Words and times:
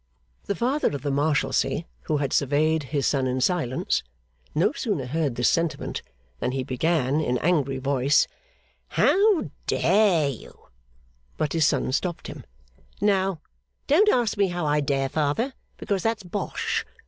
The 0.45 0.55
Father 0.55 0.87
of 0.95 1.03
the 1.03 1.11
Marshalsea, 1.11 1.85
who 2.05 2.17
had 2.17 2.33
surveyed 2.33 2.85
his 2.89 3.05
son 3.05 3.27
in 3.27 3.39
silence, 3.39 4.01
no 4.55 4.71
sooner 4.71 5.05
heard 5.05 5.35
this 5.35 5.47
sentiment, 5.47 6.01
than 6.39 6.53
he 6.53 6.63
began 6.63 7.19
in 7.21 7.37
angry 7.37 7.77
voice: 7.77 8.25
'How 8.87 9.51
dare 9.67 10.27
you' 10.27 10.69
But 11.37 11.53
his 11.53 11.67
son 11.67 11.91
stopped 11.91 12.25
him. 12.25 12.45
'Now, 12.99 13.41
don't 13.85 14.09
ask 14.09 14.37
me 14.39 14.47
how 14.47 14.65
I 14.65 14.79
dare, 14.81 15.07
father, 15.07 15.53
because 15.77 16.01
that's 16.01 16.23
bosh. 16.23 16.83